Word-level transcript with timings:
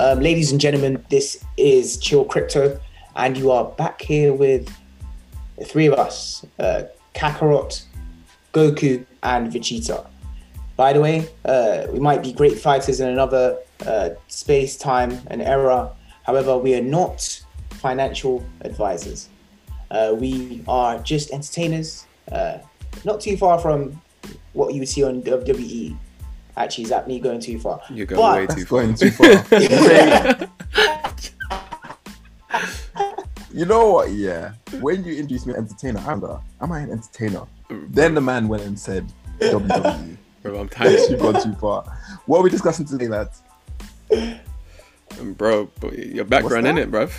Um, 0.00 0.20
ladies 0.20 0.52
and 0.52 0.60
gentlemen, 0.60 1.04
this 1.10 1.44
is 1.56 1.96
Chill 1.96 2.24
Crypto, 2.24 2.78
and 3.16 3.36
you 3.36 3.50
are 3.50 3.64
back 3.64 4.00
here 4.00 4.32
with 4.32 4.72
the 5.56 5.64
three 5.64 5.86
of 5.86 5.94
us 5.94 6.46
uh, 6.60 6.84
Kakarot, 7.16 7.82
Goku, 8.52 9.04
and 9.24 9.52
Vegeta. 9.52 10.06
By 10.76 10.92
the 10.92 11.00
way, 11.00 11.28
uh, 11.44 11.88
we 11.90 11.98
might 11.98 12.22
be 12.22 12.32
great 12.32 12.60
fighters 12.60 13.00
in 13.00 13.08
another 13.08 13.58
uh, 13.86 14.10
space, 14.28 14.76
time, 14.76 15.20
and 15.26 15.42
era. 15.42 15.90
However, 16.22 16.56
we 16.56 16.76
are 16.76 16.82
not 16.82 17.44
financial 17.70 18.46
advisors. 18.60 19.28
Uh, 19.90 20.14
we 20.16 20.62
are 20.68 21.02
just 21.02 21.32
entertainers, 21.32 22.06
uh, 22.30 22.58
not 23.04 23.20
too 23.20 23.36
far 23.36 23.58
from 23.58 24.00
what 24.52 24.74
you 24.74 24.78
would 24.78 24.88
see 24.88 25.02
on 25.02 25.22
WWE. 25.22 25.96
Actually, 26.58 26.84
is 26.84 26.90
that 26.90 27.06
me 27.06 27.20
going 27.20 27.38
too 27.38 27.56
far? 27.60 27.80
You're 27.88 28.04
going 28.04 28.20
But- 28.20 28.48
way 28.48 28.56
too 28.56 28.64
far. 28.66 28.80
going 28.82 28.94
too 28.96 29.10
far. 29.12 30.48
you 33.52 33.64
know 33.64 33.90
what? 33.92 34.10
Yeah. 34.10 34.54
When 34.80 35.04
you 35.04 35.12
introduced 35.12 35.46
me 35.46 35.52
to 35.52 35.58
entertainer, 35.60 36.02
I'm 36.04 36.20
like, 36.20 36.40
am 36.60 36.72
I 36.72 36.80
an 36.80 36.90
entertainer? 36.90 37.42
Then 37.70 38.14
the 38.14 38.20
man 38.20 38.48
went 38.48 38.64
and 38.64 38.76
said, 38.76 39.06
WWE. 39.38 40.16
Bro, 40.42 40.58
I'm 40.58 40.68
tired. 40.68 40.98
You've 41.08 41.20
gone 41.20 41.40
too 41.40 41.54
far. 41.54 41.84
What 42.26 42.38
are 42.38 42.42
we 42.42 42.50
discussing 42.50 42.86
today, 42.86 43.06
lads? 43.06 43.42
bro, 45.36 45.70
your 45.92 46.24
background 46.24 46.66
in 46.66 46.78
it, 46.78 46.90
bruv. 46.90 47.12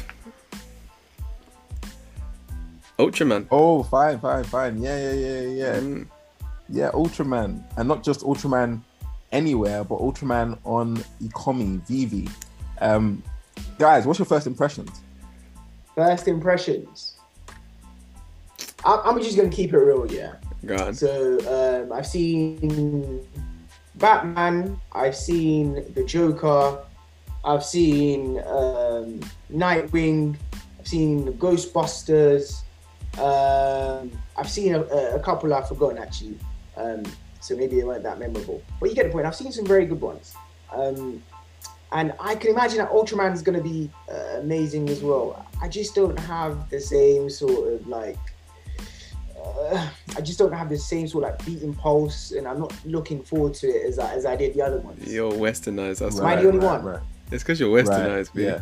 Ultraman. 2.98 3.48
Oh, 3.52 3.84
fine, 3.84 4.20
fine, 4.20 4.44
fine. 4.44 4.82
Yeah, 4.82 4.98
yeah, 4.98 5.14
yeah, 5.14 5.42
yeah. 5.42 5.76
Mm. 5.80 6.08
Yeah, 6.68 6.92
Ultraman. 6.92 7.64
And 7.78 7.88
not 7.88 8.04
just 8.04 8.20
Ultraman 8.22 8.82
anywhere, 9.32 9.84
but 9.84 10.00
Ultraman 10.00 10.58
on 10.64 10.98
Ecomi, 11.22 11.82
VeVe. 11.88 12.30
Um, 12.82 13.22
guys, 13.78 14.06
what's 14.06 14.20
your 14.20 14.26
first 14.26 14.48
impressions? 14.48 15.02
First 15.96 16.28
impressions. 16.28 17.16
I'm, 18.86 19.00
I'm 19.04 19.22
just 19.22 19.36
gonna 19.36 19.50
keep 19.50 19.74
it 19.74 19.78
real, 19.78 20.10
yeah. 20.12 20.34
Go 20.66 20.76
on. 20.78 20.94
So 20.94 21.84
um, 21.84 21.92
I've 21.92 22.08
seen 22.08 23.26
Batman. 23.96 24.80
I've 24.92 25.16
seen 25.16 25.94
the 25.94 26.04
Joker. 26.04 26.80
I've 27.44 27.64
seen 27.64 28.40
um, 28.40 29.20
Nightwing. 29.52 30.36
I've 30.80 30.88
seen 30.88 31.26
the 31.26 31.32
Ghostbusters. 31.32 32.62
Um, 33.18 34.12
I've 34.38 34.50
seen 34.50 34.76
a, 34.76 34.82
a 34.82 35.20
couple 35.20 35.54
I've 35.54 35.68
forgotten 35.68 35.98
actually. 35.98 36.38
So 37.42 37.56
maybe 37.56 37.78
they 37.78 37.84
weren't 37.84 38.04
that 38.04 38.20
memorable. 38.20 38.62
But 38.80 38.90
you 38.90 38.96
get 38.96 39.08
the 39.08 39.12
point. 39.12 39.26
I've 39.26 39.36
seen 39.36 39.52
some 39.52 39.66
very 39.66 39.86
good 39.86 40.02
ones. 40.02 40.36
Um, 40.74 41.24
and 41.92 42.14
I 42.20 42.36
can 42.36 42.52
imagine 42.52 42.78
that 42.80 42.92
Ultraman 42.92 43.34
is 43.34 43.42
going 43.42 43.58
to 43.58 43.64
be 43.64 43.90
uh, 44.12 44.40
amazing 44.40 44.90
as 44.90 45.02
well. 45.02 45.46
I 45.62 45.68
just 45.68 45.96
don't 45.96 46.18
have 46.20 46.70
the 46.70 46.80
same 46.80 47.30
sort 47.30 47.74
of 47.74 47.88
like 47.88 48.18
uh, 49.44 49.90
I 50.16 50.22
just 50.22 50.38
don't 50.38 50.52
have 50.52 50.70
the 50.70 50.78
same 50.78 51.08
sort 51.08 51.24
of 51.24 51.32
like 51.32 51.46
beating 51.46 51.74
pulse, 51.74 52.32
and 52.32 52.48
I'm 52.48 52.60
not 52.60 52.74
looking 52.86 53.24
forward 53.24 53.54
to 53.56 53.68
it 53.68 53.88
as 53.88 54.00
I, 54.00 54.14
as 54.14 54.26
I 54.26 54.36
did 54.36 54.54
the 54.54 54.62
other 54.62 54.80
ones. 54.80 55.12
You're 55.12 55.32
westernized. 55.32 56.00
That's 56.00 56.20
Am 56.20 56.26
I 56.26 56.36
why. 56.36 56.42
the 56.42 56.48
only 56.48 56.60
one? 56.60 56.84
Right, 56.84 57.00
It's 57.32 57.44
because 57.44 57.60
you're 57.60 57.70
westernized, 57.70 58.34
B. 58.34 58.44
yeah. 58.44 58.62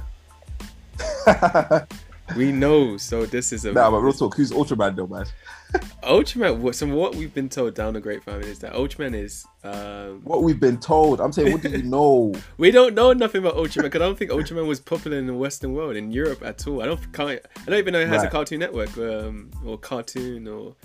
We 2.36 2.52
know. 2.52 2.98
So 2.98 3.26
this 3.26 3.54
is 3.54 3.66
a 3.66 3.72
nah, 3.72 3.90
but 3.90 4.00
real 4.00 4.14
talk, 4.14 4.36
who's 4.36 4.52
Ultraman 4.52 4.96
though, 4.96 5.08
man? 5.08 5.26
Ultraman. 6.04 6.58
What, 6.58 6.76
so 6.76 6.86
what 6.88 7.16
we've 7.16 7.34
been 7.34 7.50
told 7.50 7.74
down 7.74 7.94
the 7.94 8.02
grapevine 8.02 8.42
is 8.44 8.60
that 8.60 8.74
Ultraman 8.74 9.14
is. 9.16 9.46
Um, 9.64 10.22
What 10.24 10.44
we've 10.44 10.60
been 10.60 10.78
told. 10.78 11.22
I'm 11.22 11.32
saying, 11.32 11.52
what 11.54 11.62
do 11.62 11.70
you 11.70 11.84
know? 11.84 12.34
we 12.58 12.72
don't 12.72 12.94
know 12.96 13.14
nothing 13.14 13.42
about 13.42 13.56
Ultraman 13.56 13.84
because 13.84 14.02
I 14.02 14.06
don't 14.06 14.18
think 14.18 14.32
Ultraman 14.32 14.68
was 14.68 14.80
popular 14.80 15.18
in 15.18 15.26
the 15.28 15.34
Western 15.34 15.74
world 15.74 15.96
in 15.96 16.12
Europe 16.12 16.42
at 16.44 16.68
all. 16.68 16.82
I 16.82 16.86
don't. 16.86 17.14
Can't, 17.14 17.40
I 17.56 17.66
don't 17.66 17.80
even 17.80 17.94
know 17.94 18.00
it 18.02 18.08
has 18.10 18.24
a 18.24 18.30
Cartoon 18.30 18.60
Network 18.60 18.98
um, 18.98 19.50
or 19.66 19.78
cartoon 19.78 20.48
or 20.48 20.76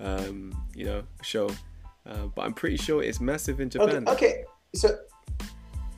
um, 0.00 0.52
you 0.74 0.84
know 0.84 1.02
show. 1.22 1.48
Uh, 2.06 2.26
but 2.34 2.42
I'm 2.42 2.54
pretty 2.54 2.76
sure 2.76 3.02
it's 3.02 3.20
massive 3.20 3.60
in 3.60 3.68
Okay, 3.68 3.78
Japan. 3.78 4.08
okay. 4.08 4.44
So, 4.74 4.98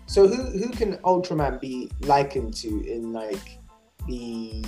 so 0.06 0.26
who 0.26 0.42
who 0.58 0.68
can 0.70 0.96
Ultraman 0.98 1.60
be 1.60 1.90
likened 2.00 2.54
to 2.54 2.68
in 2.90 3.12
like 3.12 3.58
the 4.08 4.64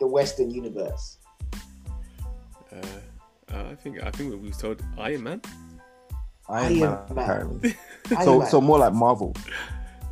the 0.00 0.06
Western 0.06 0.50
universe? 0.50 1.18
Uh, 2.72 2.76
uh, 3.52 3.64
I 3.70 3.74
think 3.74 4.02
I 4.02 4.10
think 4.10 4.30
we 4.32 4.48
was 4.48 4.56
told 4.58 4.82
Iron 4.98 5.22
Man. 5.22 5.40
Iron 6.48 6.64
Iron 6.64 6.80
Man, 6.80 6.90
Man. 6.90 7.00
apparently. 7.10 7.76
Iron 8.10 8.24
So, 8.24 8.38
Man. 8.38 8.50
so 8.50 8.60
more 8.60 8.78
like 8.78 8.92
Marvel. 8.94 9.34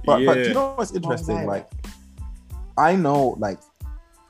But, 0.04 0.24
but 0.24 0.34
do 0.34 0.42
you 0.48 0.54
know 0.54 0.74
what's 0.74 0.92
interesting? 0.92 1.36
Iron 1.38 1.46
Like, 1.46 1.68
I 2.78 2.94
know, 2.94 3.36
like, 3.38 3.58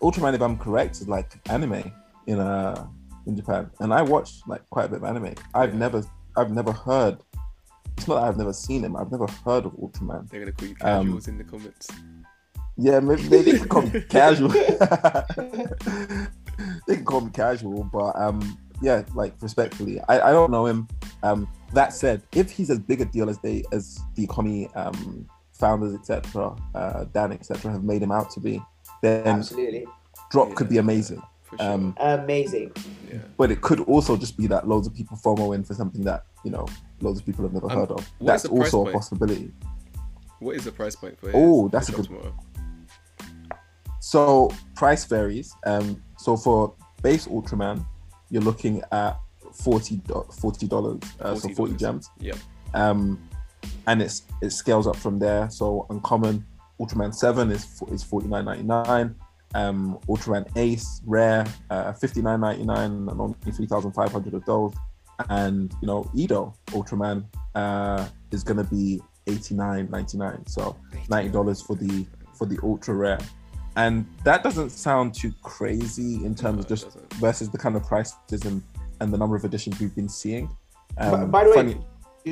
Ultraman, 0.03 0.35
if 0.35 0.41
I'm 0.41 0.57
correct, 0.57 0.97
is 1.01 1.09
like 1.09 1.33
anime 1.51 1.91
in 2.27 2.39
uh 2.41 2.87
in 3.27 3.37
Japan, 3.37 3.71
and 3.81 3.93
I 3.93 4.03
watch 4.03 4.41
like 4.47 4.63
quite 4.71 4.85
a 4.87 4.89
bit 4.89 4.99
of 4.99 5.05
anime. 5.05 5.35
I've 5.55 5.75
never, 5.75 6.03
I've 6.37 6.51
never 6.51 6.71
heard. 6.73 7.19
It's 7.97 8.07
not 8.07 8.17
that 8.21 8.25
I've 8.29 8.37
never 8.37 8.53
seen 8.53 8.85
him. 8.85 8.95
I've 8.95 9.11
never 9.11 9.27
heard 9.45 9.65
of 9.65 9.73
Ultraman. 9.73 10.29
They're 10.31 10.41
gonna 10.41 10.53
call 10.53 10.69
you 10.69 10.77
Um, 10.83 11.21
in 11.27 11.39
the 11.39 11.45
comments. 11.45 11.89
Yeah, 12.79 13.01
maybe 13.01 13.23
they, 13.23 13.43
they 13.43 13.59
can 13.59 13.69
call 13.69 13.83
me 13.83 14.01
casual. 14.09 14.49
they 14.49 14.67
can 16.97 17.05
call 17.05 17.21
me 17.23 17.31
casual, 17.31 17.85
but 17.85 18.13
um, 18.17 18.59
yeah, 18.83 19.03
like 19.15 19.35
respectfully, 19.41 20.01
I, 20.09 20.21
I 20.21 20.33
don't 20.33 20.51
know 20.51 20.67
him. 20.67 20.89
Um, 21.23 21.49
that 21.73 21.93
said, 21.93 22.23
if 22.33 22.51
he's 22.51 22.71
as 22.71 22.79
big 22.79 23.01
a 23.01 23.05
deal 23.07 23.29
as 23.31 23.39
they 23.39 23.65
as 23.73 23.99
the 24.15 24.27
Ecomi 24.27 24.75
um 24.77 25.27
founders 25.53 25.95
etc. 25.95 26.55
Uh, 26.75 27.05
Dan 27.13 27.33
etc. 27.33 27.73
have 27.73 27.83
made 27.83 28.03
him 28.03 28.13
out 28.13 28.31
to 28.33 28.41
be, 28.41 28.63
then 29.03 29.27
Absolutely 29.27 29.87
drop 30.31 30.55
could 30.55 30.69
be 30.69 30.79
amazing. 30.79 31.23
For 31.45 31.57
sure. 31.59 31.73
Um, 31.73 31.97
amazing. 32.01 32.73
yeah. 33.11 33.19
but 33.37 33.51
it 33.53 33.61
could 33.63 33.81
also 33.81 34.17
just 34.17 34.37
be 34.37 34.47
that 34.49 34.67
loads 34.69 34.87
of 34.89 34.95
people 34.95 35.17
FOMO 35.17 35.55
in 35.55 35.63
for 35.65 35.75
something 35.75 36.03
that 36.05 36.25
you 36.45 36.51
know 36.51 36.67
loads 37.01 37.21
of 37.21 37.27
people 37.27 37.45
have 37.45 37.55
never 37.55 37.71
Um, 37.71 37.79
heard 37.79 37.91
of. 37.93 38.11
That's 38.21 38.43
the 38.43 38.49
price 38.51 38.75
also 38.75 38.91
a 38.91 38.93
possibility. 38.93 39.53
What 40.41 40.57
is 40.57 40.65
the 40.65 40.73
price 40.73 40.95
point 40.97 41.19
for? 41.19 41.31
It? 41.31 41.35
Oh, 41.35 41.69
that's 41.69 41.89
for 41.89 41.95
a 41.95 41.97
good- 41.99 42.07
Tomorrow? 42.07 42.37
So 44.07 44.53
price 44.77 45.05
varies. 45.05 45.53
Um, 45.67 46.01
so 46.17 46.37
for 46.37 46.73
base 47.03 47.27
Ultraman, 47.27 47.85
you're 48.31 48.41
looking 48.41 48.81
at 48.93 49.19
40 49.53 49.97
dollars, 50.69 51.01
uh, 51.21 51.35
so 51.35 51.49
40 51.49 51.75
$40. 51.75 51.77
gems. 51.77 52.11
Yep. 52.21 52.37
Um, 52.73 53.29
and 53.89 54.01
it's 54.01 54.23
it 54.43 54.51
scales 54.51 54.87
up 54.87 54.95
from 54.95 55.19
there. 55.19 55.51
So 55.51 55.87
uncommon 55.91 56.47
Ultraman 56.81 57.13
Seven 57.13 57.51
is 57.51 57.65
is 57.91 58.05
49.99. 58.05 59.17
Um, 59.57 59.99
Ultraman 60.09 60.57
Ace 60.57 61.01
Rare 61.05 61.45
uh, 61.71 61.93
59.99 61.95 63.11
and 63.11 63.21
only 63.21 63.35
3,500 63.51 64.35
of 64.35 64.45
those. 64.45 64.73
And 65.31 65.75
you 65.83 65.89
know 65.89 66.09
Edo 66.15 66.55
Ultraman 66.67 67.25
uh, 67.57 68.07
is 68.31 68.45
gonna 68.45 68.63
be 68.63 69.01
89.99. 69.27 70.49
So 70.49 70.77
ninety 71.09 71.31
dollars 71.31 71.61
for 71.61 71.75
the 71.75 72.07
for 72.39 72.47
the 72.47 72.59
ultra 72.63 72.95
rare, 72.95 73.19
and 73.77 74.07
that 74.25 74.43
doesn't 74.43 74.71
sound 74.71 75.15
too 75.15 75.33
crazy 75.43 76.25
in 76.25 76.35
terms 76.35 76.57
No, 76.57 76.61
of 76.63 76.69
just 76.69 76.99
versus 77.17 77.51
the 77.51 77.59
kind 77.59 77.77
of 77.77 77.85
prices 77.85 78.45
and, 78.45 78.63
and 79.01 79.13
the 79.13 79.19
number 79.19 79.37
of 79.37 79.45
editions 79.45 79.79
we've 79.79 79.95
been 79.95 80.09
seeing. 80.09 80.49
Um, 80.99 81.31
by 81.31 81.45
the 81.45 81.51
way, 81.51 81.79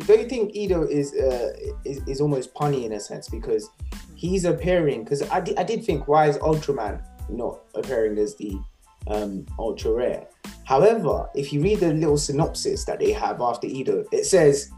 don't 0.00 0.20
you 0.20 0.28
think 0.28 0.56
Ido 0.56 0.82
is 0.84 1.12
uh, 1.14 1.52
is, 1.84 2.00
is 2.08 2.20
almost 2.20 2.54
punny 2.54 2.84
in 2.84 2.92
a 2.92 3.00
sense 3.00 3.28
because 3.28 3.68
he's 4.14 4.46
appearing? 4.46 5.04
Because 5.04 5.22
I, 5.30 5.40
di- 5.40 5.56
I 5.58 5.62
did 5.64 5.84
think 5.84 6.08
why 6.08 6.28
is 6.28 6.38
Ultraman 6.38 7.04
not 7.28 7.60
appearing 7.74 8.18
as 8.18 8.34
the 8.36 8.58
um, 9.06 9.44
ultra 9.58 9.92
rare? 9.92 10.26
However, 10.64 11.28
if 11.34 11.52
you 11.52 11.60
read 11.60 11.80
the 11.80 11.92
little 11.92 12.16
synopsis 12.16 12.86
that 12.86 12.98
they 12.98 13.12
have 13.12 13.42
after 13.42 13.66
Ido, 13.66 14.06
it 14.12 14.24
says 14.24 14.70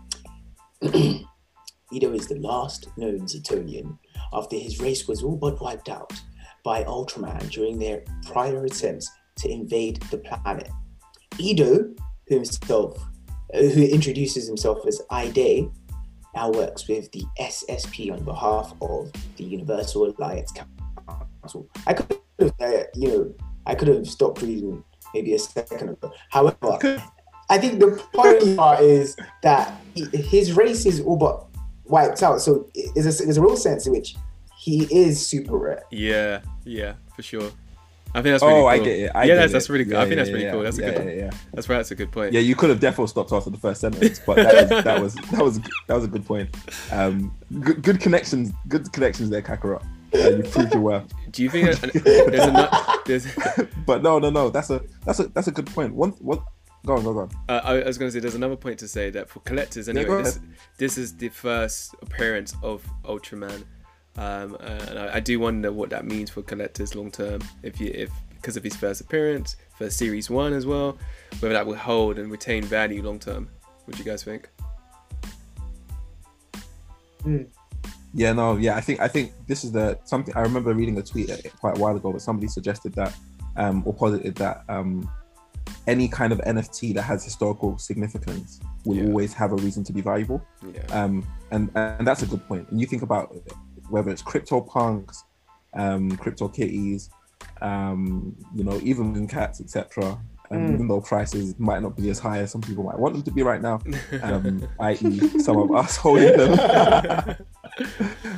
Ido 0.82 2.12
is 2.12 2.26
the 2.26 2.40
last 2.40 2.88
known 2.96 3.20
Zetonian 3.20 3.96
after 4.32 4.56
his 4.56 4.80
race 4.80 5.06
was 5.06 5.22
all 5.22 5.36
but 5.36 5.60
wiped 5.62 5.88
out 5.88 6.12
by 6.66 6.82
Ultraman 6.82 7.48
during 7.48 7.78
their 7.78 8.02
prior 8.24 8.64
attempts 8.64 9.08
to 9.36 9.48
invade 9.48 10.02
the 10.10 10.18
planet. 10.18 10.68
Ido, 11.38 11.94
who 12.26 12.34
himself 12.34 12.98
uh, 13.54 13.58
who 13.58 13.82
introduces 13.84 14.48
himself 14.48 14.84
as 14.84 15.00
Ide, 15.08 15.70
now 16.34 16.50
works 16.50 16.88
with 16.88 17.12
the 17.12 17.22
SSP 17.38 18.12
on 18.12 18.24
behalf 18.24 18.74
of 18.80 19.12
the 19.36 19.44
Universal 19.44 20.12
Alliance 20.18 20.52
Council. 21.40 21.68
I 21.86 21.94
could 21.94 22.18
have, 22.40 22.52
uh, 22.60 22.82
you 22.96 23.08
know, 23.08 23.34
I 23.64 23.76
could 23.76 23.86
have 23.86 24.08
stopped 24.08 24.42
reading 24.42 24.82
maybe 25.14 25.34
a 25.34 25.38
second 25.38 25.90
ago. 25.90 26.12
However, 26.30 27.00
I 27.48 27.58
think 27.58 27.78
the 27.78 28.02
funny 28.12 28.56
part 28.56 28.80
is 28.80 29.16
that 29.44 29.72
his 29.94 30.52
race 30.54 30.84
is 30.84 31.00
all 31.00 31.16
but 31.16 31.46
wiped 31.84 32.24
out. 32.24 32.40
So 32.40 32.68
there's 32.96 33.20
a, 33.20 33.24
there's 33.24 33.36
a 33.36 33.42
real 33.42 33.56
sense 33.56 33.86
in 33.86 33.92
which 33.92 34.16
he 34.66 34.82
is 34.90 35.24
super 35.24 35.56
rare. 35.56 35.84
Yeah, 35.92 36.40
yeah, 36.64 36.94
for 37.14 37.22
sure. 37.22 37.52
I 38.14 38.22
think 38.22 38.32
that's 38.32 38.42
really 38.42 38.54
oh, 38.54 38.60
cool. 38.62 38.66
I 38.66 38.78
get 38.78 38.86
it. 38.86 39.10
I 39.14 39.22
yeah, 39.22 39.26
get 39.26 39.36
that's, 39.36 39.50
it. 39.50 39.52
that's 39.52 39.70
really 39.70 39.84
good. 39.84 39.92
Yeah, 39.92 40.00
I 40.00 40.02
think 40.02 40.10
yeah, 40.10 40.16
that's 40.16 40.30
really 40.30 40.44
yeah, 40.44 40.50
cool. 40.50 40.62
That's 40.62 40.78
yeah, 40.78 40.86
a 40.86 40.98
good. 40.98 41.06
Yeah, 41.06 41.24
yeah. 41.24 41.30
That's 41.52 41.68
right. 41.68 41.76
That's 41.76 41.90
a 41.92 41.94
good 41.94 42.10
point. 42.10 42.32
Yeah, 42.32 42.40
you 42.40 42.56
could 42.56 42.70
have 42.70 42.80
definitely 42.80 43.06
stopped 43.06 43.30
after 43.30 43.50
the 43.50 43.58
first 43.58 43.80
sentence, 43.80 44.20
but 44.26 44.36
that 44.36 44.68
was 44.68 44.82
that 44.84 45.00
was 45.00 45.14
that 45.14 45.42
was 45.42 45.60
that 45.86 45.94
was 45.94 46.04
a 46.04 46.08
good 46.08 46.26
point. 46.26 46.48
Um, 46.90 47.32
good, 47.60 47.80
good 47.82 48.00
connections, 48.00 48.50
good 48.66 48.92
connections 48.92 49.30
there, 49.30 49.42
Kakarot. 49.42 49.84
Uh, 50.12 50.30
you 50.30 50.42
proved 50.42 50.72
your 50.72 50.82
worth. 50.82 51.12
Do 51.30 51.44
you 51.44 51.50
think 51.50 51.70
that, 51.70 51.92
there's 52.02 52.46
enough? 52.48 53.04
There's, 53.04 53.26
But 53.86 54.02
no, 54.02 54.18
no, 54.18 54.30
no. 54.30 54.50
That's 54.50 54.70
a 54.70 54.82
that's 55.04 55.20
a 55.20 55.28
that's 55.28 55.46
a 55.46 55.52
good 55.52 55.66
point. 55.66 55.94
One, 55.94 56.10
what? 56.12 56.42
Go 56.84 56.96
on, 56.96 57.04
go 57.04 57.10
on, 57.10 57.14
go 57.14 57.20
on. 57.22 57.30
uh, 57.48 57.60
I 57.64 57.80
I 57.82 57.86
was 57.86 57.98
going 57.98 58.08
to 58.08 58.12
say 58.12 58.20
there's 58.20 58.34
another 58.34 58.56
point 58.56 58.78
to 58.80 58.88
say 58.88 59.10
that 59.10 59.28
for 59.28 59.40
collectors 59.40 59.88
anyway, 59.88 60.06
go 60.06 60.22
this 60.22 60.40
this 60.78 60.98
is 60.98 61.16
the 61.16 61.28
first 61.28 61.94
appearance 62.00 62.54
of 62.62 62.84
Ultraman, 63.04 63.64
um, 64.18 64.56
and 64.60 64.98
I, 64.98 65.16
I 65.16 65.20
do 65.20 65.38
wonder 65.40 65.72
what 65.72 65.90
that 65.90 66.04
means 66.04 66.30
for 66.30 66.42
collectors 66.42 66.94
long 66.94 67.10
term. 67.10 67.40
If 67.62 67.80
you 67.80 67.90
if 67.94 68.10
because 68.34 68.56
of 68.56 68.62
his 68.64 68.76
first 68.76 69.00
appearance 69.00 69.56
for 69.76 69.90
Series 69.90 70.30
One 70.30 70.52
as 70.52 70.66
well, 70.66 70.96
whether 71.40 71.52
that 71.54 71.66
will 71.66 71.74
hold 71.76 72.18
and 72.18 72.30
retain 72.30 72.62
value 72.62 73.02
long 73.02 73.18
term. 73.18 73.48
What 73.84 73.96
do 73.96 74.02
you 74.02 74.08
guys 74.10 74.22
think? 74.24 74.48
Yeah, 78.14 78.32
no, 78.32 78.56
yeah. 78.56 78.76
I 78.76 78.80
think 78.80 79.00
I 79.00 79.08
think 79.08 79.32
this 79.46 79.64
is 79.64 79.72
the 79.72 79.98
something. 80.04 80.34
I 80.36 80.40
remember 80.40 80.72
reading 80.72 80.96
a 80.98 81.02
tweet 81.02 81.30
quite 81.60 81.76
a 81.76 81.80
while 81.80 81.96
ago, 81.96 82.12
but 82.12 82.22
somebody 82.22 82.48
suggested 82.48 82.94
that 82.94 83.14
um, 83.56 83.82
or 83.84 83.92
posited 83.92 84.34
that 84.36 84.64
um, 84.68 85.10
any 85.86 86.08
kind 86.08 86.32
of 86.32 86.38
NFT 86.40 86.94
that 86.94 87.02
has 87.02 87.24
historical 87.24 87.78
significance 87.78 88.60
will 88.84 88.96
Yeah. 88.96 89.04
always 89.06 89.32
have 89.34 89.52
a 89.52 89.56
reason 89.56 89.84
to 89.84 89.92
be 89.92 90.00
valuable. 90.00 90.40
Yeah. 90.72 90.82
um, 91.04 91.26
and 91.50 91.70
and 91.74 92.06
that's 92.06 92.22
a 92.22 92.26
good 92.26 92.46
point. 92.46 92.68
And 92.70 92.80
you 92.80 92.86
think 92.86 93.02
about 93.02 93.34
whether 93.90 94.10
it's 94.10 94.22
CryptoPunks, 94.22 95.16
um, 95.74 96.10
CryptoKitties, 96.12 97.10
um, 97.60 98.36
you 98.54 98.64
know, 98.64 98.80
even 98.82 99.12
moon 99.12 99.28
cats, 99.28 99.60
etc. 99.60 100.18
Um, 100.50 100.58
Mm. 100.60 100.74
Even 100.74 100.88
though 100.88 101.00
prices 101.00 101.58
might 101.58 101.82
not 101.82 101.96
be 101.96 102.08
as 102.10 102.18
high 102.18 102.38
as 102.38 102.52
some 102.52 102.60
people 102.60 102.84
might 102.84 102.98
want 102.98 103.14
them 103.14 103.22
to 103.24 103.30
be 103.32 103.42
right 103.42 103.60
now, 103.60 103.80
um, 104.22 104.68
i.e., 104.78 105.40
some 105.40 105.56
of 105.56 105.74
us 105.74 105.96
holding 106.04 106.36
them, 106.36 106.52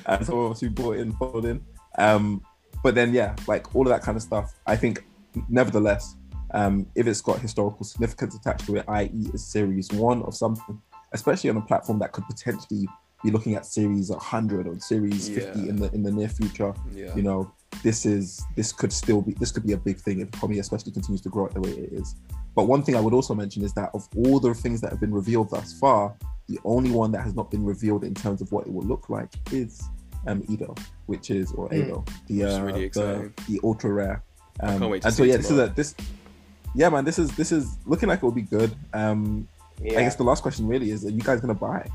and 0.06 0.26
some 0.26 0.38
of 0.38 0.52
us 0.52 0.60
who 0.60 0.70
bought 0.70 0.96
in, 0.96 1.12
followed 1.12 1.44
in. 1.44 1.60
Um, 1.98 2.42
but 2.82 2.94
then, 2.94 3.12
yeah, 3.12 3.36
like 3.46 3.74
all 3.74 3.82
of 3.82 3.88
that 3.88 4.02
kind 4.02 4.16
of 4.16 4.22
stuff. 4.22 4.54
I 4.66 4.76
think, 4.76 5.04
nevertheless, 5.48 6.16
um, 6.54 6.86
if 6.94 7.06
it's 7.06 7.20
got 7.20 7.40
historical 7.40 7.84
significance 7.84 8.34
attached 8.34 8.66
to 8.66 8.76
it, 8.76 8.84
i.e., 8.88 9.30
is 9.34 9.44
series 9.46 9.90
one 9.92 10.22
of 10.22 10.34
something, 10.34 10.80
especially 11.12 11.50
on 11.50 11.58
a 11.58 11.62
platform 11.62 11.98
that 11.98 12.12
could 12.12 12.24
potentially 12.26 12.88
be 13.24 13.30
looking 13.30 13.54
at 13.54 13.66
series 13.66 14.10
100 14.10 14.66
or 14.66 14.78
series 14.78 15.28
50 15.28 15.68
in 15.68 15.76
the 15.76 15.92
in 15.92 16.02
the 16.02 16.10
near 16.10 16.28
future. 16.28 16.72
yeah. 16.92 17.14
You 17.16 17.22
know, 17.22 17.52
this 17.82 18.06
is 18.06 18.44
this 18.56 18.72
could 18.72 18.92
still 18.92 19.22
be 19.22 19.32
this 19.34 19.50
could 19.50 19.66
be 19.66 19.72
a 19.72 19.76
big 19.76 19.98
thing 19.98 20.20
if 20.20 20.30
Tommy 20.32 20.58
especially 20.58 20.92
continues 20.92 21.20
to 21.22 21.28
grow 21.28 21.46
at 21.46 21.54
the 21.54 21.60
way 21.60 21.70
it 21.70 21.92
is. 21.92 22.14
But 22.54 22.64
one 22.64 22.82
thing 22.82 22.96
I 22.96 23.00
would 23.00 23.14
also 23.14 23.34
mention 23.34 23.62
is 23.64 23.72
that 23.74 23.90
of 23.94 24.08
all 24.16 24.40
the 24.40 24.54
things 24.54 24.80
that 24.80 24.90
have 24.90 25.00
been 25.00 25.14
revealed 25.14 25.50
thus 25.50 25.78
far, 25.78 26.14
the 26.48 26.58
only 26.64 26.90
one 26.90 27.12
that 27.12 27.22
has 27.22 27.34
not 27.34 27.50
been 27.50 27.64
revealed 27.64 28.04
in 28.04 28.14
terms 28.14 28.40
of 28.40 28.50
what 28.50 28.66
it 28.66 28.72
will 28.72 28.86
look 28.86 29.08
like 29.10 29.30
is 29.52 29.82
um 30.26 30.42
Edo, 30.48 30.74
which 31.06 31.30
is 31.30 31.52
or 31.52 31.68
Mm. 31.68 32.08
The 32.28 32.44
uh, 32.44 32.62
really 32.62 32.88
the, 32.88 33.32
the 33.48 33.60
ultra 33.62 33.92
rare. 33.92 34.22
Um, 34.60 34.78
can't 34.78 34.90
wait 34.90 35.02
to 35.02 35.08
and 35.08 35.14
so 35.14 35.22
see 35.24 35.30
it 35.30 35.32
yeah, 35.32 35.36
this 35.38 35.50
is 35.50 35.58
a 35.58 35.66
this 35.74 35.94
yeah 36.74 36.88
man, 36.88 37.04
this 37.04 37.18
is 37.18 37.30
this 37.36 37.52
is 37.52 37.76
looking 37.86 38.08
like 38.08 38.18
it 38.18 38.24
will 38.24 38.32
be 38.32 38.42
good. 38.42 38.74
Um 38.92 39.48
I 39.82 40.02
guess 40.02 40.16
the 40.16 40.24
last 40.24 40.42
question 40.42 40.66
really 40.66 40.90
is: 40.90 41.04
Are 41.04 41.10
you 41.10 41.22
guys 41.22 41.40
gonna 41.40 41.54
buy? 41.54 41.88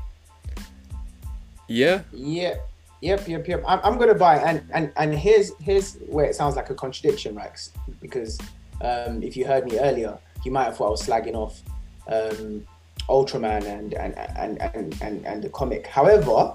Yeah. 1.68 2.02
Yeah. 2.12 2.56
Yep, 3.00 3.28
yep, 3.28 3.46
yep. 3.46 3.62
I'm, 3.66 3.80
I'm 3.84 3.98
gonna 3.98 4.14
buy, 4.14 4.38
and 4.38 4.62
and 4.72 4.90
and 4.96 5.14
here's 5.14 5.52
here's 5.58 5.96
where 6.08 6.24
it 6.24 6.34
sounds 6.34 6.56
like 6.56 6.70
a 6.70 6.74
contradiction, 6.74 7.34
Rex, 7.34 7.70
because 8.00 8.38
um, 8.80 9.22
if 9.22 9.36
you 9.36 9.44
heard 9.46 9.66
me 9.66 9.78
earlier, 9.78 10.18
you 10.42 10.50
might 10.50 10.64
have 10.64 10.78
thought 10.78 10.86
I 10.86 10.90
was 10.90 11.02
slagging 11.02 11.34
off 11.34 11.60
um, 12.08 12.66
Ultraman 13.10 13.66
and 13.66 13.92
and, 13.92 14.16
and 14.16 14.62
and 14.62 15.02
and 15.02 15.26
and 15.26 15.42
the 15.42 15.50
comic. 15.50 15.86
However, 15.86 16.54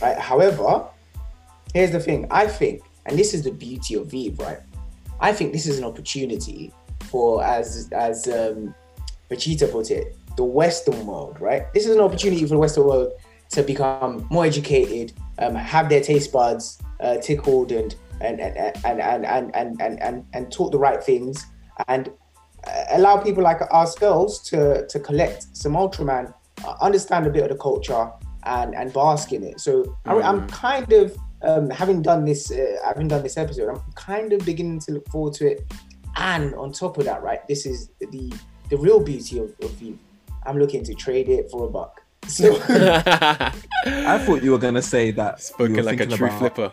right, 0.00 0.18
however, 0.18 0.86
here's 1.74 1.90
the 1.90 2.00
thing. 2.00 2.26
I 2.30 2.46
think, 2.46 2.82
and 3.04 3.18
this 3.18 3.34
is 3.34 3.42
the 3.42 3.52
beauty 3.52 3.94
of 3.96 4.06
VeVe, 4.06 4.38
right? 4.38 4.60
I 5.20 5.34
think 5.34 5.52
this 5.52 5.66
is 5.66 5.76
an 5.76 5.84
opportunity 5.84 6.72
for, 7.10 7.44
as 7.44 7.90
as 7.92 8.26
um, 8.26 8.74
Vegeta 9.30 9.70
put 9.70 9.90
it, 9.90 10.16
the 10.38 10.44
Western 10.44 11.06
world, 11.06 11.38
right? 11.40 11.70
This 11.74 11.84
is 11.84 11.94
an 11.94 12.00
opportunity 12.00 12.40
for 12.40 12.48
the 12.48 12.58
Western 12.58 12.84
world 12.84 13.12
to 13.50 13.62
become 13.62 14.26
more 14.30 14.44
educated, 14.46 15.12
um, 15.38 15.54
have 15.54 15.88
their 15.88 16.00
taste 16.00 16.32
buds 16.32 16.78
uh, 17.00 17.16
tickled, 17.18 17.72
and 17.72 17.94
and 18.20 18.40
and 18.40 18.76
and 18.84 19.00
and 19.00 19.26
and 19.26 19.54
and 19.54 19.80
and, 19.80 20.02
and, 20.02 20.26
and 20.32 20.52
taught 20.52 20.72
the 20.72 20.78
right 20.78 21.02
things, 21.02 21.46
and 21.88 22.10
uh, 22.66 22.84
allow 22.92 23.16
people 23.16 23.42
like 23.42 23.60
ourselves 23.62 24.40
to 24.50 24.86
to 24.86 25.00
collect 25.00 25.56
some 25.56 25.72
Ultraman, 25.72 26.32
uh, 26.64 26.74
understand 26.80 27.26
a 27.26 27.30
bit 27.30 27.42
of 27.42 27.48
the 27.50 27.56
culture, 27.56 28.10
and 28.44 28.74
and 28.74 28.92
bask 28.92 29.32
in 29.32 29.42
it. 29.42 29.60
So 29.60 29.96
I, 30.06 30.20
I'm 30.20 30.46
kind 30.48 30.92
of 30.92 31.16
um, 31.42 31.70
having 31.70 32.02
done 32.02 32.24
this, 32.24 32.50
uh, 32.50 32.76
having 32.84 33.08
done 33.08 33.22
this 33.22 33.36
episode, 33.36 33.68
I'm 33.68 33.82
kind 33.94 34.32
of 34.32 34.44
beginning 34.44 34.80
to 34.80 34.92
look 34.92 35.08
forward 35.08 35.34
to 35.34 35.50
it. 35.52 35.72
And 36.16 36.54
on 36.54 36.72
top 36.72 36.98
of 36.98 37.04
that, 37.04 37.22
right, 37.22 37.46
this 37.48 37.66
is 37.66 37.90
the 37.98 38.32
the 38.68 38.76
real 38.76 39.00
beauty 39.00 39.38
of, 39.38 39.54
of 39.62 39.70
VeVe. 39.72 39.98
I'm 40.46 40.58
looking 40.58 40.84
to 40.84 40.94
trade 40.94 41.28
it 41.28 41.50
for 41.50 41.66
a 41.66 41.70
buck. 41.70 41.99
So 42.30 42.56
I 42.68 44.18
thought 44.24 44.42
you 44.42 44.52
were 44.52 44.58
gonna 44.58 44.82
say 44.82 45.10
that. 45.12 45.38
you 45.38 45.44
Spoken 45.44 45.76
were 45.76 45.82
like 45.82 46.00
a 46.00 46.06
true 46.06 46.26
about- 46.26 46.38
flipper. 46.38 46.72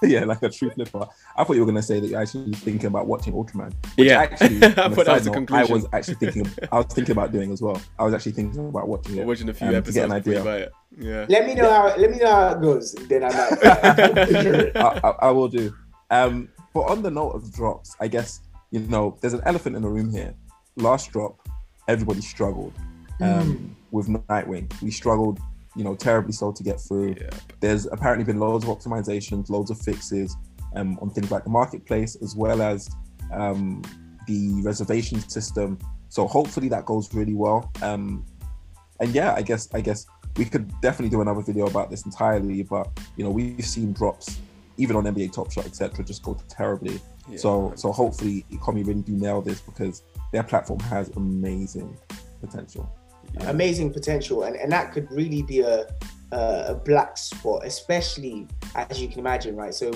yeah, 0.02 0.24
like 0.24 0.40
a 0.44 0.48
true 0.48 0.70
flipper. 0.70 1.08
I 1.36 1.42
thought 1.42 1.54
you 1.54 1.60
were 1.60 1.66
gonna 1.66 1.82
say 1.82 1.98
that 1.98 2.06
you're 2.06 2.20
actually 2.20 2.52
thinking 2.52 2.86
about 2.86 3.06
watching 3.08 3.32
Ultraman. 3.32 3.72
Which 3.96 4.06
Yeah. 4.06 4.20
actually, 4.20 4.56
I 4.64 4.70
thought 4.70 4.94
that 4.94 5.06
side 5.06 5.14
was 5.14 5.24
the 5.24 5.30
conclusion. 5.32 5.70
I 5.70 5.72
was 5.74 5.86
actually 5.92 6.14
thinking. 6.14 6.46
I 6.70 6.76
was 6.76 6.86
thinking 6.86 7.12
about 7.12 7.32
doing 7.32 7.50
as 7.52 7.60
well. 7.60 7.80
I 7.98 8.04
was 8.04 8.14
actually 8.14 8.32
thinking 8.32 8.68
about 8.68 8.86
watching 8.88 9.16
We're 9.16 9.22
it. 9.22 9.26
watching 9.26 9.48
a 9.48 9.54
few 9.54 9.66
um, 9.68 9.82
to 9.82 9.92
get 9.92 10.04
an 10.04 10.12
idea. 10.12 10.44
buy 10.44 10.56
it. 10.58 10.72
Yeah. 10.96 11.26
let 11.28 11.46
me 11.46 11.54
know 11.54 11.68
how 11.70 11.96
let 11.96 12.10
me 12.10 12.18
know 12.18 12.26
how 12.30 12.48
it 12.52 12.60
goes. 12.62 12.92
Then 13.08 13.24
I 13.24 13.28
might. 13.28 14.76
I, 14.76 15.00
I, 15.02 15.10
I 15.22 15.30
will 15.32 15.48
do. 15.48 15.74
Um, 16.10 16.48
but 16.72 16.82
on 16.82 17.02
the 17.02 17.10
note 17.10 17.30
of 17.30 17.52
drops, 17.52 17.96
I 18.00 18.06
guess 18.08 18.40
you 18.70 18.80
know 18.80 19.16
there's 19.20 19.34
an 19.34 19.42
elephant 19.46 19.74
in 19.74 19.82
the 19.82 19.88
room 19.88 20.10
here. 20.12 20.32
Last 20.76 21.10
drop, 21.10 21.40
everybody 21.88 22.20
struggled 22.20 22.72
um, 23.20 23.76
with 23.90 24.08
Nightwing. 24.08 24.70
We 24.82 24.90
struggled, 24.90 25.38
you 25.76 25.84
know, 25.84 25.94
terribly 25.94 26.32
so 26.32 26.52
to 26.52 26.62
get 26.62 26.80
through. 26.80 27.16
Yeah. 27.20 27.30
There's 27.60 27.86
apparently 27.86 28.24
been 28.24 28.38
loads 28.38 28.64
of 28.64 28.70
optimizations, 28.70 29.50
loads 29.50 29.70
of 29.70 29.80
fixes 29.80 30.36
um, 30.74 30.98
on 31.00 31.10
things 31.10 31.30
like 31.30 31.44
the 31.44 31.50
marketplace 31.50 32.16
as 32.16 32.36
well 32.36 32.62
as 32.62 32.88
um, 33.32 33.82
the 34.26 34.60
reservation 34.62 35.20
system. 35.28 35.78
So 36.08 36.26
hopefully 36.26 36.68
that 36.68 36.84
goes 36.84 37.12
really 37.14 37.34
well. 37.34 37.70
Um, 37.82 38.24
and 39.00 39.14
yeah, 39.14 39.34
I 39.34 39.42
guess 39.42 39.68
I 39.74 39.80
guess 39.80 40.06
we 40.36 40.44
could 40.44 40.68
definitely 40.80 41.10
do 41.10 41.20
another 41.20 41.42
video 41.42 41.66
about 41.66 41.90
this 41.90 42.04
entirely. 42.04 42.62
But 42.62 42.88
you 43.16 43.24
know, 43.24 43.30
we've 43.30 43.64
seen 43.64 43.92
drops 43.92 44.38
even 44.76 44.96
on 44.96 45.04
NBA 45.04 45.32
Top 45.32 45.50
Shot, 45.50 45.66
etc., 45.66 46.04
just 46.04 46.22
go 46.22 46.36
terribly. 46.48 47.00
Yeah. 47.28 47.38
So 47.38 47.72
so 47.76 47.92
hopefully 47.92 48.44
Ecomi 48.50 48.86
really 48.86 49.02
do 49.02 49.12
nail 49.12 49.42
this 49.42 49.60
because 49.60 50.02
their 50.32 50.42
platform 50.42 50.80
has 50.80 51.10
amazing 51.10 51.96
potential. 52.40 52.90
Yeah. 53.34 53.50
amazing 53.50 53.92
potential, 53.92 54.42
and, 54.44 54.56
and 54.56 54.70
that 54.72 54.92
could 54.92 55.10
really 55.10 55.42
be 55.42 55.60
a, 55.60 55.86
a 56.32 56.64
a 56.68 56.74
black 56.74 57.16
spot, 57.18 57.64
especially 57.64 58.46
as 58.74 59.00
you 59.00 59.08
can 59.08 59.18
imagine, 59.20 59.54
right? 59.56 59.74
So 59.74 59.90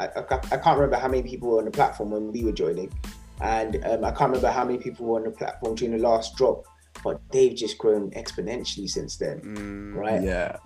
I, 0.00 0.06
I, 0.06 0.20
I 0.52 0.56
can't 0.56 0.78
remember 0.78 0.96
how 0.96 1.08
many 1.08 1.22
people 1.22 1.50
were 1.50 1.58
on 1.58 1.64
the 1.66 1.70
platform 1.70 2.10
when 2.10 2.32
we 2.32 2.44
were 2.44 2.52
joining, 2.52 2.92
and 3.40 3.82
um, 3.84 4.04
I 4.04 4.10
can't 4.10 4.30
remember 4.30 4.50
how 4.50 4.64
many 4.64 4.78
people 4.78 5.06
were 5.06 5.16
on 5.18 5.24
the 5.24 5.30
platform 5.30 5.74
during 5.76 5.96
the 5.96 6.02
last 6.02 6.36
drop, 6.36 6.64
but 7.04 7.20
they've 7.32 7.54
just 7.54 7.78
grown 7.78 8.10
exponentially 8.10 8.88
since 8.88 9.16
then, 9.16 9.40
Mm, 9.40 9.94
right? 9.94 10.22
Yeah. 10.22 10.56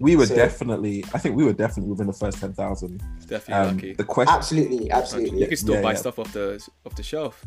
We 0.00 0.16
were 0.16 0.26
So- 0.26 0.34
definitely, 0.36 1.04
I 1.14 1.18
think 1.18 1.36
we 1.36 1.44
were 1.44 1.52
definitely 1.52 1.90
within 1.90 2.06
the 2.06 2.12
first 2.12 2.38
10,000. 2.38 3.00
definitely 3.28 3.54
Um, 3.54 3.74
lucky. 3.76 3.92
the 3.94 4.04
question, 4.04 4.34
Absolutely, 4.34 4.90
absolutely. 4.90 4.90
You 4.90 4.92
absolutely, 4.92 5.46
can 5.48 5.56
still 5.56 5.74
Yeah, 5.74 5.82
buy 5.82 5.90
yeah. 5.92 5.96
stuff 5.98 6.18
off 6.18 6.32
the 6.32 6.68
off 6.86 6.94
the 6.96 7.02
shelf. 7.02 7.44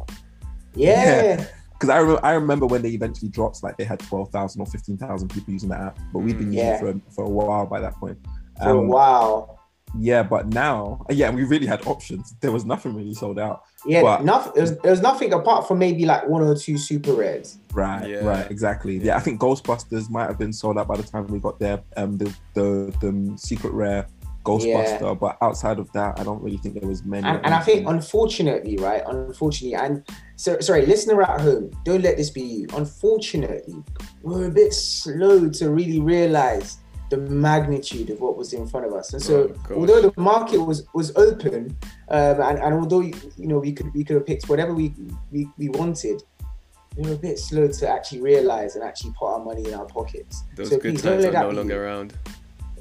yeah. 0.76 1.46
Because 1.80 1.90
I, 1.90 2.00
re- 2.00 2.20
I 2.24 2.34
remember 2.34 2.66
when 2.66 2.82
they 2.82 2.90
eventually 2.90 3.30
dropped, 3.30 3.62
like 3.64 3.78
they 3.78 3.84
had 3.84 4.00
12,000 4.00 4.60
or 4.62 4.66
15,000 4.66 5.28
people 5.30 5.54
using 5.54 5.70
the 5.70 5.78
app, 5.78 6.00
but 6.12 6.20
we've 6.20 6.38
been 6.38 6.52
using 6.52 6.68
it 6.70 6.80
for, 6.80 6.88
a- 6.90 7.02
for 7.14 7.24
a 7.26 7.30
while 7.30 7.66
by 7.66 7.80
that 7.80 7.94
point. 7.96 8.18
For 8.62 8.70
a 8.70 8.80
Um, 8.80 8.88
while, 8.88 9.54
Yeah, 9.98 10.22
but 10.24 10.48
now, 10.50 11.06
yeah, 11.10 11.30
we 11.30 11.44
really 11.46 11.66
had 11.66 11.86
options. 11.88 12.36
There 12.42 12.52
was 12.52 12.66
nothing 12.66 12.94
really 12.94 13.14
sold 13.14 13.40
out. 13.40 13.62
yeah. 13.86 14.02
but- 14.02 14.24
nothing. 14.26 14.52
There 14.56 14.64
was, 14.64 14.78
there 14.80 14.92
was 14.92 15.02
nothing 15.02 15.32
apart 15.34 15.66
from 15.68 15.80
maybe 15.80 16.06
like 16.06 16.28
one 16.28 16.42
or 16.44 16.56
two 16.56 16.78
super 16.78 17.14
rares. 17.14 17.58
Right, 17.74 18.10
Yeah. 18.10 18.26
right, 18.26 18.50
exactly. 18.52 18.98
Yeah. 18.98 19.16
I 19.16 19.20
think 19.22 19.40
Ghostbusters 19.40 20.10
might 20.10 20.28
have 20.28 20.38
been 20.38 20.52
sold 20.52 20.78
out 20.78 20.88
by 20.88 20.98
the 20.98 21.04
time 21.04 21.26
we 21.28 21.40
got 21.40 21.60
there. 21.60 21.82
Um, 21.96 22.18
the 22.18 22.34
the, 22.54 22.94
the 23.02 23.34
secret 23.38 23.72
rare 23.72 24.08
Ghostbuster, 24.48 25.20
but 25.20 25.38
outside 25.42 25.80
of 25.80 25.92
that, 25.94 26.20
I 26.20 26.24
don't 26.24 26.42
really 26.42 26.58
think 26.58 26.80
there 26.80 26.90
was 26.90 27.04
many. 27.04 27.28
and, 27.28 27.44
and 27.46 27.54
I 27.54 27.60
think 27.60 27.88
unfortunately, 27.88 28.78
right? 28.78 29.04
Unfortunately, 29.08 29.76
and 29.76 30.04
so 30.36 30.60
sorry, 30.60 30.86
listener 30.86 31.22
at 31.22 31.42
home, 31.42 31.72
don't 31.84 32.02
let 32.02 32.18
this 32.18 32.30
be 32.30 32.42
you. 32.42 32.68
Unfortunately, 32.76 33.76
we're 34.22 34.48
a 34.48 34.52
bit 34.52 34.74
slow 34.74 35.50
to 35.50 35.70
really 35.70 36.00
realize 36.00 36.78
the 37.10 37.18
magnitude 37.18 38.10
of 38.10 38.20
what 38.20 38.36
was 38.36 38.52
in 38.52 38.68
front 38.68 38.86
of 38.86 38.94
us. 38.94 39.14
And 39.14 39.22
so, 39.22 39.56
Oh, 39.70 39.76
although 39.76 40.02
the 40.02 40.14
market 40.20 40.58
was 40.60 40.86
was 40.94 41.16
open, 41.16 41.78
um, 42.10 42.42
and, 42.42 42.60
and 42.60 42.74
although 42.74 43.02
you 43.02 43.48
know 43.48 43.60
we 43.60 43.72
could 43.72 43.94
we 43.94 44.04
could 44.04 44.16
have 44.16 44.26
picked 44.26 44.50
whatever 44.50 44.74
we 44.74 44.94
we, 45.32 45.48
we 45.58 45.70
wanted, 45.70 46.22
we 46.98 47.08
were 47.08 47.16
a 47.16 47.18
bit 47.18 47.40
slow 47.40 47.68
to 47.68 47.88
actually 47.88 48.22
realize 48.22 48.76
and 48.76 48.84
actually 48.84 49.14
put 49.18 49.28
our 49.28 49.40
money 49.44 49.66
in 49.66 49.74
our 49.74 49.86
pockets. 49.86 50.44
Those 50.56 50.70
so 50.70 50.78
good 50.80 50.96
please 50.96 51.02
don't 51.02 51.22
times 51.22 51.26
are 51.34 51.44
no 51.44 51.50
longer 51.52 51.86
around. 51.86 52.14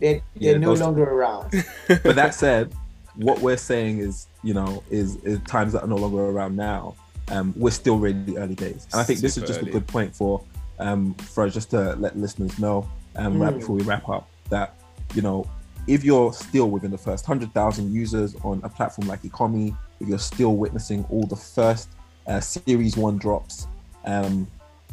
They're, 0.00 0.14
they're 0.14 0.22
Yeah, 0.52 0.58
no 0.58 0.68
those- 0.68 0.80
longer 0.80 1.04
around. 1.04 1.52
but 1.88 2.14
that 2.16 2.34
said, 2.34 2.72
what 3.14 3.40
we're 3.40 3.56
saying 3.56 3.98
is, 3.98 4.26
you 4.42 4.54
know, 4.54 4.82
is, 4.90 5.16
is 5.24 5.38
times 5.46 5.72
that 5.72 5.82
are 5.82 5.88
no 5.88 5.96
longer 5.96 6.20
around 6.26 6.56
now. 6.56 6.94
Um, 7.28 7.52
we're 7.56 7.70
still 7.70 7.98
really 7.98 8.36
early 8.36 8.54
days, 8.54 8.86
and 8.92 9.00
I 9.00 9.04
think 9.04 9.18
this 9.18 9.36
is 9.36 9.42
just 9.42 9.58
early. 9.60 9.70
a 9.70 9.72
good 9.72 9.86
point 9.88 10.14
for 10.14 10.40
um, 10.78 11.12
for 11.14 11.44
us 11.44 11.54
just 11.54 11.70
to 11.70 11.96
let 11.96 12.16
listeners 12.16 12.56
know, 12.58 12.88
um, 13.16 13.40
right 13.42 13.52
Mm. 13.52 13.58
before 13.58 13.74
we 13.74 13.82
wrap 13.82 14.08
up, 14.08 14.28
that 14.48 14.74
you 15.12 15.22
know, 15.22 15.44
if 15.88 16.04
you're 16.04 16.32
still 16.32 16.70
within 16.70 16.92
the 16.92 16.98
first 16.98 17.26
hundred 17.26 17.52
thousand 17.52 17.92
users 17.92 18.36
on 18.44 18.60
a 18.62 18.68
platform 18.68 19.08
like 19.08 19.22
Ecomi, 19.22 19.76
if 19.98 20.06
you're 20.06 20.20
still 20.20 20.54
witnessing 20.54 21.04
all 21.10 21.26
the 21.26 21.34
first 21.34 21.88
uh, 22.28 22.38
Series 22.38 22.96
One 22.96 23.18
drops, 23.18 23.66
um, 24.04 24.46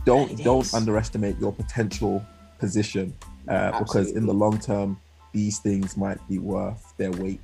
don't 0.03 0.35
don't 0.43 0.73
underestimate 0.73 1.37
your 1.39 1.51
potential 1.53 2.25
position 2.57 3.13
uh, 3.47 3.79
because 3.79 4.11
in 4.11 4.25
the 4.25 4.33
long 4.33 4.59
term, 4.59 4.99
these 5.31 5.59
things 5.59 5.97
might 5.97 6.19
be 6.29 6.37
worth 6.39 6.93
their 6.97 7.11
weight. 7.11 7.41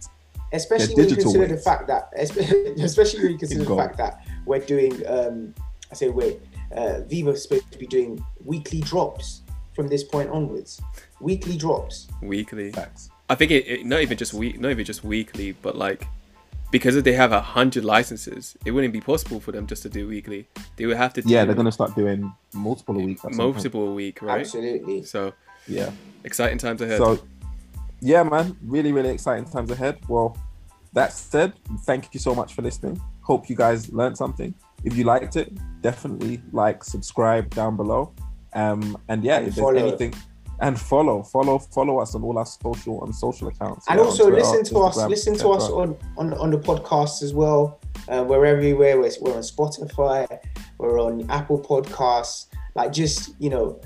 especially 0.53 0.88
They're 0.96 0.96
when 1.06 1.10
you 1.10 1.15
digital 1.15 1.32
consider 1.34 1.56
the 1.56 1.62
fact 1.62 1.88
that 1.88 2.10
especially 2.84 3.22
when 3.24 3.32
you 3.34 3.38
consider 3.38 3.63
the 3.63 3.75
fact 3.75 3.98
that 3.98 4.13
we're 4.46 4.65
doing 4.74 4.94
um 5.08 5.53
i 5.91 5.94
say 5.96 6.10
wait 6.10 6.39
uh 6.75 7.01
VeVe's 7.10 7.44
supposed 7.44 7.72
to 7.72 7.77
be 7.77 7.86
doing 7.88 8.24
weekly 8.44 8.82
drops 8.82 9.41
from 9.75 9.88
this 9.88 10.03
point 10.03 10.29
onwards 10.29 10.82
weekly 11.22 11.56
drops 11.58 12.08
Weekly. 12.22 12.72
Facts. 12.72 13.10
I 13.29 13.36
think 13.36 13.51
it, 13.51 13.68
it 13.68 13.86
not 13.86 14.01
even 14.01 14.18
just 14.18 14.34
week, 14.34 14.60
not 14.60 14.72
even 14.72 14.86
just 14.86 15.03
weekly, 15.03 15.51
but 15.65 15.75
like 15.75 16.01
because 16.72 17.01
they 17.01 17.13
have 17.13 17.32
a 17.32 17.41
hundred 17.41 17.84
licenses, 17.86 18.56
it 18.65 18.72
wouldn't 18.72 18.94
be 18.94 19.01
possible 19.01 19.39
for 19.39 19.51
them 19.51 19.65
just 19.68 19.82
to 19.84 19.89
do 19.89 20.08
weekly. 20.08 20.48
They 20.77 20.86
would 20.88 20.98
have 20.98 21.13
to 21.13 21.22
do 21.22 21.29
Yeah, 21.29 21.46
they're 21.46 21.56
gonna 21.56 21.72
start 21.72 21.96
doing 21.96 22.32
multiple 22.53 22.96
a 23.00 23.03
week. 23.03 23.18
at 23.18 23.22
some 23.22 23.32
point. 23.32 23.53
multiple 23.56 23.88
a 23.89 23.94
week, 23.94 24.22
right? 24.22 24.41
absolutely 24.41 25.03
So 25.03 25.34
Yeah. 25.69 25.91
exciting 26.23 26.57
times 26.57 26.81
ahead. 26.81 26.97
So, 26.97 27.19
yeah, 28.01 28.23
man, 28.23 28.57
really, 28.63 28.91
really 28.91 29.09
exciting 29.09 29.45
times 29.45 29.71
ahead. 29.71 29.99
Well, 30.07 30.38
that 30.93 31.13
said, 31.13 31.53
thank 31.85 32.13
you 32.13 32.19
so 32.19 32.33
much 32.33 32.53
for 32.53 32.61
listening. 32.61 32.99
Hope 33.21 33.49
you 33.49 33.55
guys 33.55 33.91
learned 33.91 34.17
something. 34.17 34.53
If 34.83 34.95
you 34.97 35.03
liked 35.03 35.35
it, 35.35 35.57
definitely 35.81 36.41
like, 36.51 36.83
subscribe 36.83 37.53
down 37.53 37.75
below. 37.77 38.13
Um, 38.53 38.97
and 39.07 39.23
yeah, 39.23 39.38
And 39.38 39.47
if 39.49 39.55
there's 39.55 39.77
anything, 39.77 40.13
and 40.61 40.79
follow, 40.79 41.23
follow, 41.23 41.59
follow 41.59 41.99
us 41.99 42.15
on 42.15 42.23
all 42.23 42.38
our 42.38 42.45
social 42.45 42.99
on 42.99 43.13
social 43.13 43.47
accounts. 43.47 43.85
and 43.88 43.97
yeah, 43.97 44.05
also 44.05 44.29
Twitter, 44.29 44.41
listen 44.41 44.63
to 44.65 44.79
us 44.79 44.97
listen 45.07 45.38
to 45.38 45.49
us 45.49 45.69
on, 45.69 45.95
on 46.17 46.33
on 46.33 46.49
the 46.51 46.57
podcast 46.57 47.23
as 47.23 47.33
well 47.33 47.79
uh, 48.09 48.25
we're 48.27 48.45
everywhere 48.45 48.99
we're, 48.99 49.09
we're 49.21 49.35
on 49.35 49.41
spotify 49.41 50.27
we're 50.77 50.99
on 50.99 51.29
apple 51.29 51.59
podcasts 51.59 52.47
like 52.75 52.91
just 52.91 53.33
you 53.39 53.49
know 53.49 53.79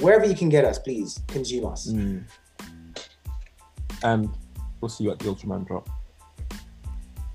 wherever 0.00 0.24
you 0.24 0.34
can 0.34 0.48
get 0.48 0.64
us 0.64 0.78
please 0.78 1.20
consume 1.28 1.66
us 1.66 1.92
Mm. 1.92 2.24
And 4.02 4.30
we'll 4.80 4.88
see 4.88 5.04
you 5.04 5.10
at 5.10 5.18
the 5.18 5.26
Ultraman 5.26 5.66
drop. 5.66 5.88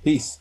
Peace. 0.03 0.39